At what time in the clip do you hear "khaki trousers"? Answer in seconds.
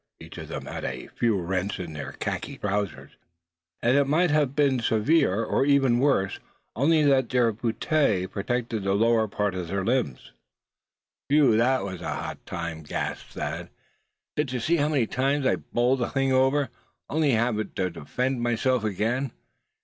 2.13-3.11